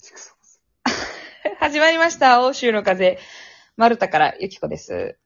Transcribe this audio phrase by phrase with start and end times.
[1.60, 2.42] 始まりました。
[2.42, 3.18] 欧州の風。
[3.76, 4.92] マルタからゆきこです。
[4.92, 5.20] ル。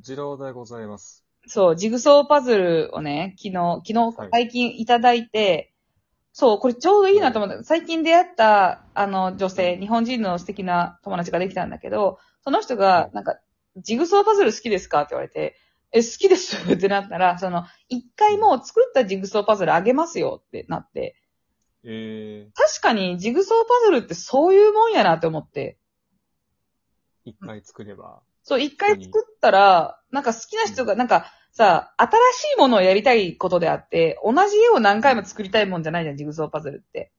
[0.00, 1.24] 二郎でございます。
[1.46, 5.72] そう、ジグソーパズルをね、昨日、昨日はい、最近いただいて、
[6.32, 7.62] そう、これちょうどいいなと思った。
[7.62, 13.38] 最近出会った、あの、女性、日本人の素敵な友達ができたんだけど、その人が、なんか、
[13.76, 15.56] ジグソーパズル好きですかって言われて、
[15.92, 21.14] え、好きですってなったら、その、一回もう作ったジグソーパズルあげますよってなって、
[21.84, 28.20] え確かにジグソーパズルってそういうもんやなって思って、ー、一回作れば。
[28.44, 37.12] そう、一回作ったら、なんか好きな人が、なんかさ、新しいものをやりたいことであって、同じ絵を何回も作りたいもんじゃないじゃん、ジグソーパズルって。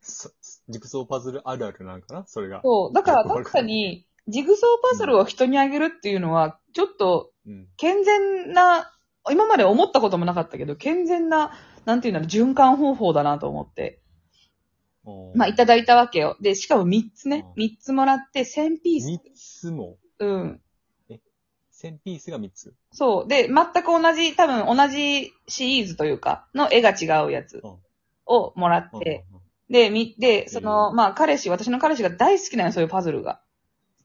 [0.00, 0.30] そ
[0.68, 2.26] ジグソーパズルあるあるなんかな？
[2.26, 2.60] それが。
[2.62, 7.66] そう、だから確かに、ジグソーパズルを人にあげるっていうのは、ちょっとうん。
[7.78, 8.92] 健全な、
[9.30, 11.52] 今まで思ったこともなかったけど、健全な、
[11.88, 14.02] なんていうんだろう、循環方法だなと思って。
[15.34, 16.36] まあ、いただいたわけよ。
[16.38, 17.64] で、しかも3つねうん。
[17.64, 19.06] 3つもらって1000ピース。
[19.06, 19.96] 三つも？
[20.18, 20.60] うん。
[21.70, 22.74] 千ピースが三つ？
[22.92, 23.28] そう。
[23.28, 27.76] で、全く同じ、多分同じシリーズというか、の絵が違うやつうん
[28.26, 29.24] をもらうんって、
[29.70, 33.40] で、み、で、その、うんまあ、彼氏、私の彼氏が大好きなのよ、そういうパズルが。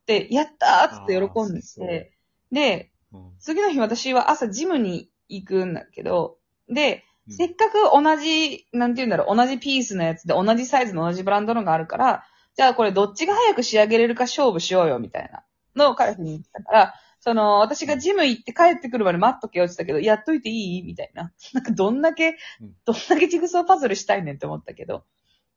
[0.06, 2.14] で、やったーっつって喜んでて、
[2.50, 6.38] で、うん次の日私は朝ジムに行くんだけど、
[6.70, 15.44] で、うんせっかく同じ、なんて言うんだろう、同じピースのやつで同じサイズの同じブランドのがあるから、じゃあこれどっちが早く仕上げれるか勝負しようよ、みたいな
[15.76, 16.94] のを彼氏に言ったから、
[17.24, 21.32] その、私がジム行って帰ってくるまで待っとけよって言ったけど、やっといていいみたいな。
[21.54, 25.06] なんかどんだけうん、どんだけジグソーパズルしたいねんって思ったけど。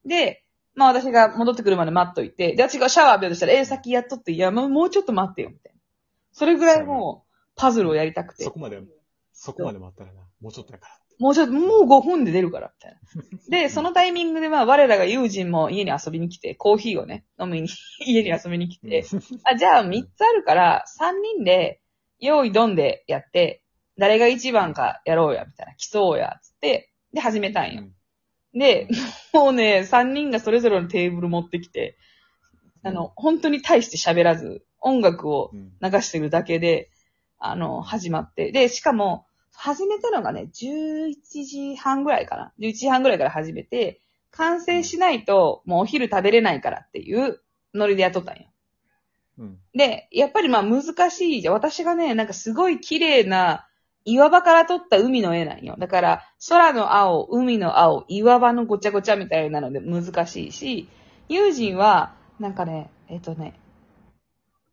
[0.04, 0.44] で、
[0.76, 5.80] まあ私が戻ってくるまで待っといて、で、私がシャワー浴びようとしたら、えー、先やっとって、いや、もうもうちょっと待ってよ、みたいな。
[6.30, 8.52] それぐらいもう、パズルをやりたくてそ。
[8.52, 8.80] こまで、
[9.32, 10.20] そこまで待ったらな。
[10.40, 11.00] もうちょっとやから。
[11.18, 12.92] もうちょっと、もう5分で出るから、みたい
[13.50, 13.58] な。
[13.58, 17.68] で、そのタイミングでまあ、我らが友人も家に遊びに来て、コーヒーをね、飲みに、
[18.04, 19.04] 家に遊びに来て、
[19.44, 21.80] あ、じゃあ3つあるから、3人で、
[22.18, 23.62] 用意ドンでやって、
[23.98, 27.84] 誰が一番かやろうや、みたいな、競おうや、つって、で、始めたんよ。
[28.54, 28.88] で、
[29.32, 31.96] もうね、3人がそれぞれのテーブル持ってきて、
[32.82, 36.90] あの、本当に大して喋らず、音楽をうん、流してるだけで、
[37.38, 38.52] あの、始まって。
[38.52, 39.25] で、しかも、
[39.56, 42.52] 始めたのがね、11時半ぐらいかな。
[42.60, 44.00] 11時半ぐらいから始めて、
[44.30, 47.40] 完成しないと、もうお昼食べれないからっていう
[47.74, 48.42] ノリでやっとったんよ。
[49.38, 49.58] うん。
[49.74, 51.54] で、やっぱりまあ難しいじゃん。
[51.54, 53.66] 私がね、なんかすごい綺麗な
[54.04, 55.74] 岩場から撮った海の絵なんよ。
[55.78, 60.88] だから、空の青、海の青、岩場のごちゃごちゃみたいなので難しいし、
[61.28, 63.58] 友人は、なんかね、えっとね、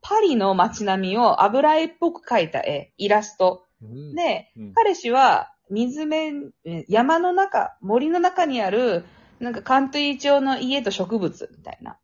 [0.02, 3.66] パリの街並みを油絵っぽく描いた絵、イラスト。
[3.84, 9.06] うん、で、うん、彼氏は水面、え山の中、森の中にある、
[9.40, 11.98] なんか関東町の家と植物みたいな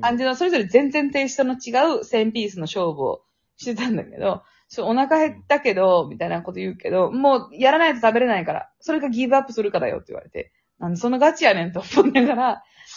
[0.00, 3.22] 感じの、それぞれ全然テイストの違う1000ピースの勝負を
[3.56, 12.44] してたんだけど、ちょお腹減ったけど、みたいなこと言うけど、もうやらないと食べれないから、それがギブアップするかだよって言われて、なんでそのガチやねんと思いながら、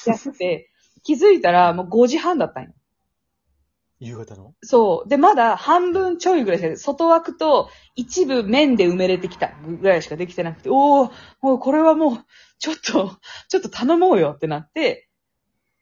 [0.06, 0.70] やって、
[1.04, 2.74] 気づいたらもう5時半だったんよ。
[4.02, 4.56] 夕方の？
[4.64, 5.10] そう。
[5.10, 12.26] で、まだ半分ちょいぐらいしか、外枠と一部面で埋めれてきたぐらいしかできてなくて、おー、もうこれはもう、
[12.60, 13.18] ちょっと、
[13.50, 15.08] ちょっと頼もうよってなって、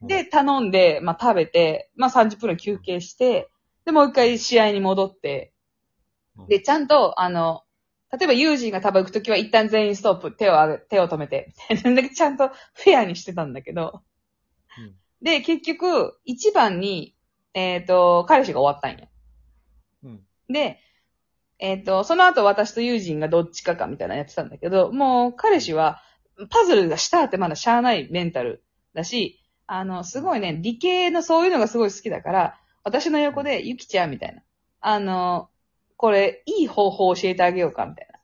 [0.01, 3.49] で、、頼んで、まあ食べて、まあ30分休憩して、
[3.85, 5.53] で、もう一回試合に戻って、
[6.37, 6.47] うん。
[6.47, 7.63] で、ちゃんと、あの、
[8.11, 12.01] 例えば友人がタバコ行くときは一旦全員ストップ、手を上げ、手を止めて、みたいな。
[12.01, 14.03] だけちゃんとフェアにしてたんだけど、
[14.77, 14.95] うん。
[15.21, 17.15] で、結局、一番に、
[17.53, 19.07] えっ、と、彼氏が終わったんや。
[20.03, 20.21] うん。
[20.49, 20.79] で、
[21.59, 26.01] えっ、と、その後私と友人がどっちかかみたいなのやってたんだけど、もう彼氏は、
[26.49, 34.41] パズルがしたってまだしゃあないメンタルだし、あの、すごいね、理系のそういうのがすごい好きだから、私の横で、ゆきちゃんみたいな。
[34.81, 35.49] あの、
[35.97, 38.19] これ、いい方法を教えてあげようか、みたいな。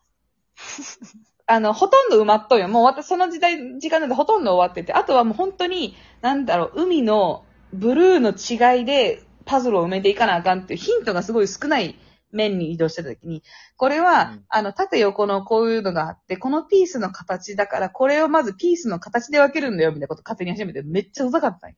[1.47, 2.67] あの、ほとんど埋まっとんよ。
[2.67, 7.44] もう私、その時代、時間なんでほとんど終わってて、あとはもう本当に、なんだろう、海の
[7.75, 11.95] ブルーの違いでパズルを埋めていかなあかんっていうヒントがすごい少ない
[12.31, 13.43] 面に移動してた時に、
[13.77, 21.75] これは、うんあの、縦横のこういうのがあって、このピースの形だから、これをまずピースの形で分けるんだよ、みたいなこと勝手に始めて、めっちゃうざかったんよ。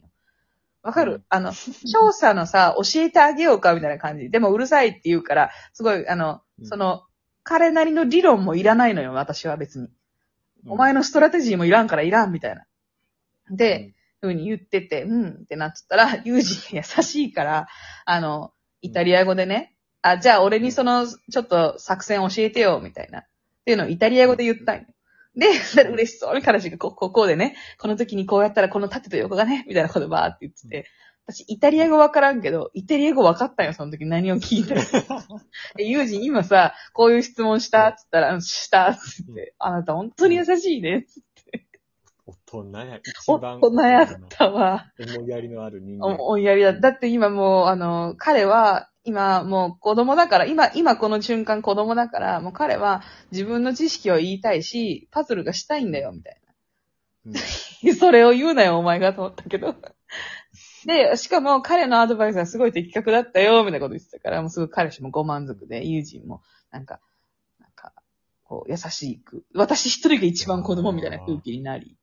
[0.81, 4.29] わかる、うんあの、調査のさ、教えてあげようか、みたいな感じ。
[4.29, 7.03] でもうるさいって言うから、すごい、あの、うんその、
[7.43, 9.89] 彼なりの理論もいらないのよ、私は別に。
[10.67, 12.65] お前のストラテジーもいらんからいらん、みたいな。
[13.49, 17.67] で、ふうに言ってて、うんってなっちゃったら、ユージ優しいから、
[18.05, 23.19] あの、イタリア語でね、あ、じゃあ俺にその、ちょっと作戦教えてよ、みたいな。
[23.19, 23.23] っ
[23.65, 24.85] ていうのをイタリア語で言ったんよ。
[25.35, 25.47] で、
[25.91, 30.85] 嬉しそうに彼氏がこう、こうこうでね、この時にこうやったらこの縦と横がね、みたいなことばーって言ってて、
[31.27, 34.75] 私、イタリア語わからんけど、イタリア語わかったよ、その時何を聞いて。
[35.77, 37.89] え、ユージン今さ、こういう質問した？
[37.89, 41.05] って言ったら、うんしたって言って、あなた本当に優しいね。
[42.51, 43.59] 大人や、一大番。
[43.59, 44.91] 人やったわ。
[44.99, 46.15] 思いやりのある人間。
[46.15, 46.73] お、おやりだ。
[46.73, 56.41] だって今もう、あの、彼は、今もう子供だから、今、今この瞬間子供だから、もう彼は自分の知識を言いたいし、パズルがしたいんだよ、みたい
[57.25, 57.39] うんな。
[57.97, 59.75] それを言うなよ、お前がと思ったけど。
[60.85, 66.41] で、しかも彼のアドバイスがすごい的確だったよ、みたいなこと言ってたから、もうすぐ彼氏もご満足で、友人も、
[66.71, 66.99] なんか、
[67.59, 67.93] なんか、
[68.43, 71.97] こう、優しく、私一人が一番子供みたいな空気になり。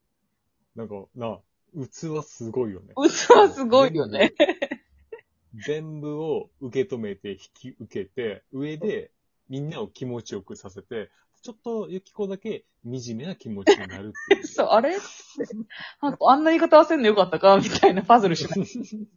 [0.77, 1.39] なんか、な、
[1.75, 2.93] 器すごいよね。
[2.97, 4.33] うつはすごいよね。
[5.67, 9.11] 全部を受け止めて引き受けて、上で
[9.49, 11.11] みんなを気持ちよくさせて、
[11.43, 14.47] ちょっとユキコだけ惨めな気持ちになるっていう。
[14.49, 14.97] そう、あれ？
[16.01, 18.67] なんかあんな言い方合わせんのよかったかみたいなパズルしない。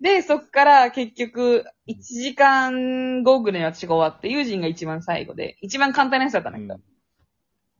[0.00, 6.80] で、そっから結局、1時間後ぐらいに私が終わって、友人が一番最後で、一番簡単なやつだったんだけど、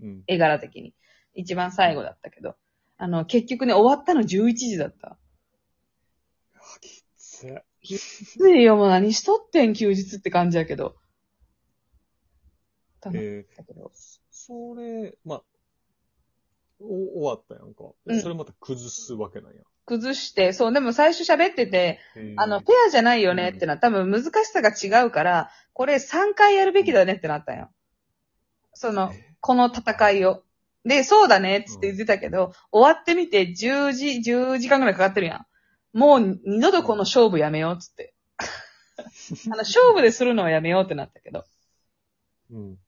[0.03, 0.23] うん。
[0.29, 0.95] 絵柄的に。
[1.35, 2.55] 一番最後だったけど、
[3.03, 5.17] あの、結局ね、終わったの11時だった。
[6.55, 7.59] あきつい。
[7.83, 10.95] きついよ、もう何しとってん、休日って感じやけど。
[13.05, 13.87] 楽しえかったけど。
[13.87, 13.91] ー、
[14.31, 15.43] それ、まあ、
[16.79, 17.87] お終わったやんか。
[18.07, 19.63] うんそれまた崩すわけなんや。
[19.85, 27.69] 崩して、そう、でも最初喋ってて、えーあの、フェアじゃないよねってのは多分難しさが違うから、これ3回やるべきだねってなったんよ。
[28.75, 30.45] その、この戦いを。
[30.85, 35.47] で、そうだねっつって言ってたけど、終わってみて10時、10時間ぐらいかかってるや
[35.95, 35.97] ん。
[35.97, 38.15] もう二度とこの勝負やめようっつって。
[39.47, 41.45] あの、勝負でするのはやめようってなったけど。
[42.51, 42.79] うん。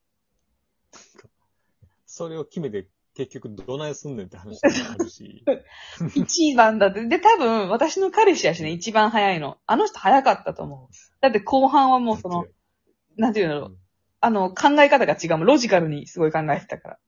[2.07, 5.45] それを決めて、結局どないすんねんって話もあるし。
[6.17, 7.05] 一番だって。
[7.07, 9.59] で、多分、私の彼氏やしね、一番早いの。
[9.67, 10.95] あの人早かったと思う。
[11.21, 12.47] だって後半はもうその、
[13.17, 13.79] なんていうの、うん
[14.25, 15.47] あの、考え方が違うもん。
[15.47, 16.99] ロジカルにすごい考えてたから。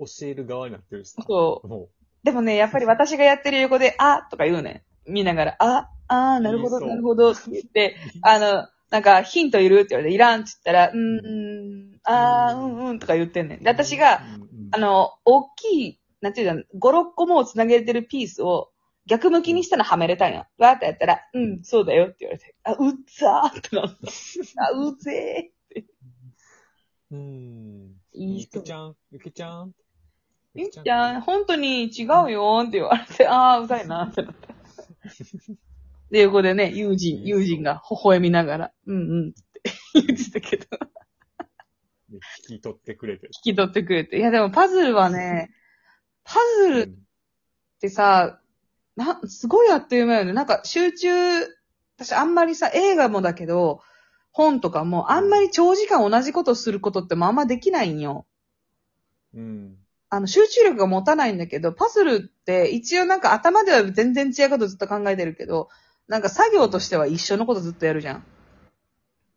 [0.00, 1.22] 教える側になってるしさ。
[1.26, 1.68] そう。
[1.68, 1.88] も
[2.24, 5.12] でもね、やっぱり私がやってる横で、あとか言うねん。
[5.12, 13.62] 見ながら、あ、あーなるほど、いいそうなるほど、って言って、 あの、なんか、ヒントいるって言われて、いらんって言ったら、うーん、あー、うん、うん、とか言ってんねん。
[13.62, 18.70] で、私が、、うんうんあの、大きい、なんていうの、5、6個もつなげてるピースを
[19.06, 20.46] 逆向きにしたらはめれたんや。
[20.58, 23.98] わーってやったら、うん、そうだよって言われて、あ、うっざーってなっ
[24.54, 24.64] た。
[24.64, 25.50] あ、うぜ
[27.10, 27.96] うん。
[28.12, 29.72] いい人ゆきちゃん、ゆきちゃん。
[30.54, 30.60] ー。
[30.60, 34.48] ゆっちゃん、本当に違うよーって言われて、 あー、うざいなってなった。
[36.10, 40.66] で、横でね、友人、友人が微笑みながら、うんうんって言ってたけど、
[42.48, 43.26] 引き取ってくれて。
[43.26, 44.18] 引き取ってくれて。
[44.18, 45.50] いや、でもパズルはね、
[46.24, 48.40] パズルってさ、
[48.96, 50.32] な、すごいあっという間よね。
[50.32, 51.08] なんか集中、
[51.96, 53.82] 私あんまりさ、映画もだけど、
[54.32, 58.26] 本とかもあんまり長時間同じことすることってもあんまできないんよ。
[59.34, 59.76] うん。
[60.10, 65.68] あの、集中力が持たないんだけど、パズルって一応なんか頭では全然違うことずっと考えてるけど、
[66.08, 68.24] なんか作業としては一緒のことずっとやるじゃん。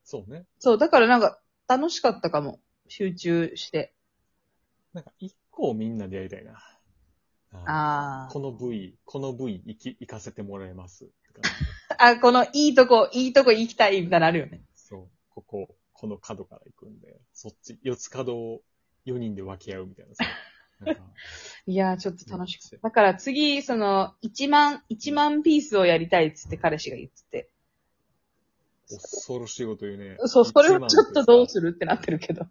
[0.03, 0.45] そうね。
[0.57, 2.59] そう、だからなんか楽しかったかも。
[2.87, 3.93] 集中して。
[4.93, 6.59] なんか、一個をみんなでやりたいな。
[7.65, 11.07] あこの部位、この部位行き、行かせてもらいます。
[11.97, 12.05] あ。
[12.17, 14.63] あ、このいいとこ、いいとこ行きたいみたいなのあるよね。
[14.75, 15.07] そう。
[15.29, 18.61] ここ、この角から行くんで、そっち、四つ角を
[19.05, 20.15] 4人で分け合うみたいな
[21.65, 22.79] いやー、ちょっと楽しく。
[22.81, 27.49] だから次、その、1万、1万ピースをやりたいっつって彼氏が言ってて。
[28.89, 30.17] 恐ろしいこと言うね。
[30.25, 32.45] そう、それをちょっとどうするるってなってるけど。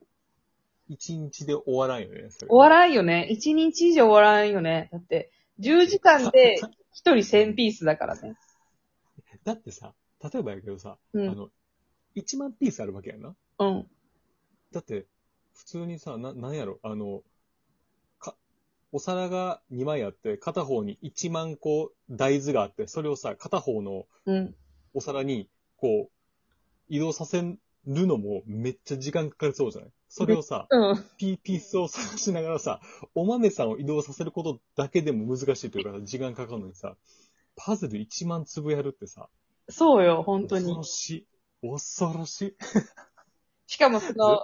[0.88, 2.30] 一日で終わらんよね。
[2.30, 3.28] 終わらんよね。
[3.30, 4.88] 1日以上終わらんよね。
[4.92, 8.36] だって、10時間で 1人1000ピースだからね。
[9.44, 11.50] だってさ、例えばやけどさ、うんあの、
[12.16, 13.34] 1万ピースあるわけやんな。
[13.58, 13.86] うん。
[14.72, 15.06] だって、
[15.54, 17.24] 普通にさ、な、なんやろ、あの、か、
[18.92, 24.54] お皿が2枚あって、片方に1万個大豆があって、それをさ、片方のうん。
[24.94, 26.12] お皿に、こう、
[26.88, 27.56] 移動させる
[28.06, 29.90] のもめっちゃ時間かかりそうじゃない？
[30.08, 31.04] それをさ、うん。
[31.16, 32.80] ピーピースを探しながらさ、
[33.14, 36.96] お豆さんを移動させることだけでも難しいというか、時間かかるのにさ、
[37.56, 39.28] パズル1万粒やるってさ、
[39.70, 40.82] そうよ、本当に恐ろ。
[40.82, 41.26] しい。
[41.62, 42.56] 恐ろしい。
[43.72, 44.38] しかもその。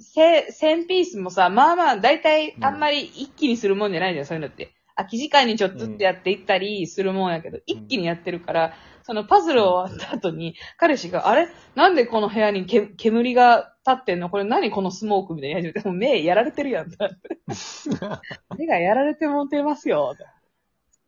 [0.00, 4.72] せ、1000ピースもさ、まあまあ、だいたいあんまり一気にするもんじゃないじゃん、そういうのって。
[4.96, 11.48] 空き時間にちょっとずつやっていったりするもんやけど、一気にやってるから、そのパズル終わった後に、彼氏が、あれ？
[11.76, 14.30] なんでこの部屋にけ煙がってんの？
[14.30, 16.90] これ何このスモークみたいなやつでもう目やられてるやん。
[18.58, 20.16] 目がやられてもてますよ。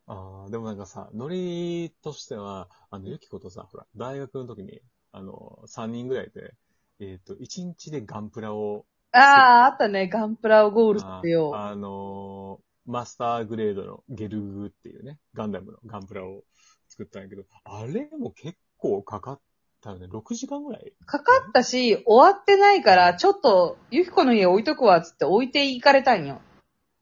[0.06, 4.80] ああ、でもなんかさ、ノリとしては、あの、ゆきことさ、ほら、大学の時に、
[5.10, 6.54] あの、3人ぐらいで、
[7.02, 10.08] えっ、と、1日でガンプラを、ああ、あったね。
[10.08, 11.54] ガンプラをゴールしてよ。
[11.54, 16.42] ああのマスターグレードのゲルグっていうね、ガンダムのガンプラを
[16.88, 19.40] 作ったんやけど、あれも結構かかっ
[19.82, 20.06] たよね。
[20.06, 20.92] 6時間ぐらい？
[21.04, 26.40] かかったし、終わってないから、ちょっと、ゆきこの家置いとくわ、つって置いていかれたんよ。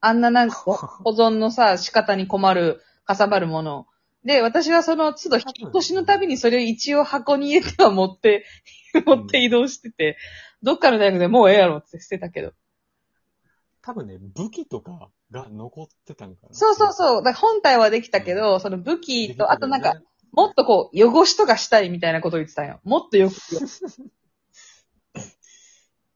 [0.01, 3.85] あんななんか、保存のさ、仕方に困る、かさばるものを。
[4.23, 8.45] で、私はその都度引っ越しのたびにそれを一応箱に入れては持って、
[9.05, 10.17] 持って移動してて、
[10.61, 12.53] どっかの大学でもうええやろって捨てたけど。
[13.81, 16.53] 多分ね、武器とかが残ってたんかな。
[16.53, 17.23] そうそうそう。
[17.23, 19.95] だから本体はできたけど、その武で器と、あとなんか、、
[20.31, 22.79] もっとこう、汚しとかしたいみたいなことを言ってたんよ。
[22.83, 23.35] もっとよく。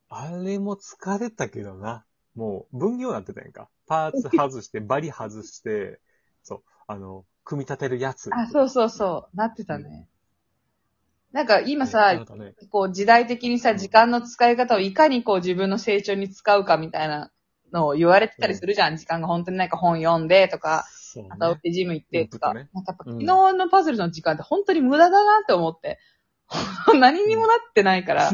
[0.09, 2.05] あれも疲れたけどな。
[2.35, 3.69] もう、分業になってたやんか。
[3.87, 5.99] パーツ外して、バリ外して、
[6.43, 8.29] そう、あの、組み立てるやつ。
[8.33, 9.37] あ、そうそうそう。
[9.37, 10.09] なってたね。
[11.31, 17.31] なんか今ねさね、こう時代的にさ、時間の使い方をいかにこう自分の成長に使うかみたいな
[17.71, 18.97] のを言われてたりするじゃん。
[18.97, 20.85] 時間が本当になんか本読んでとか、
[21.15, 22.53] ねまた起きてジム行ってとか。
[22.53, 25.99] ねなんか昨日のパズルの時間って本当に無駄だなって思って。
[26.99, 28.31] 何にもなってないから、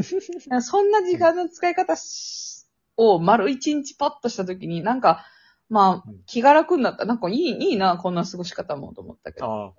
[0.62, 2.52] そんな時間の使い方し
[2.98, 5.26] を丸一日パッとした時に、なんか、
[5.72, 7.06] まあうん、気が楽になった。
[7.06, 9.46] なんかいい、いいな、こんな過ごし方もと思ったけど。
[9.46, 9.74] ああ。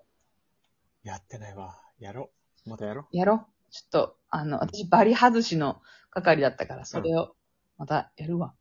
[1.02, 1.78] やってないわ。
[1.98, 2.30] やろ
[2.66, 2.70] う。
[2.70, 3.70] またやろやろう。
[3.70, 7.34] ちょっと、あの、私、バリ外しの係だったから、それを、
[7.76, 8.54] またやるわ。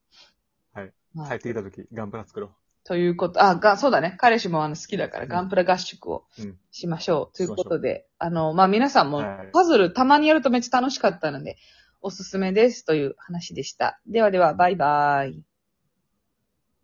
[0.74, 0.88] はい。
[0.88, 0.94] う。
[1.14, 2.52] まあ帰ってきた時、ガンプラ作ろ
[2.84, 4.16] ということ、あ、が、そうだね。
[4.18, 7.38] 彼氏もあの好きだから、うんガンプラ合宿をうんしましょう。
[7.38, 11.56] ということで、あの、まあ、皆さんもはいパズルたまにやるとめっちゃ楽しかったので、
[12.02, 14.02] おすすめですという話でした。
[14.06, 15.51] ではでは、バイバイ。